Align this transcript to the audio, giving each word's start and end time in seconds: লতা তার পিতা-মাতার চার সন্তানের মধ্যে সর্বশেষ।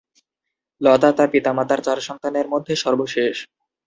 লতা 0.81 1.09
তার 1.11 1.27
পিতা-মাতার 1.33 1.79
চার 1.81 1.97
সন্তানের 2.01 2.47
মধ্যে 2.47 2.73
সর্বশেষ। 2.75 3.35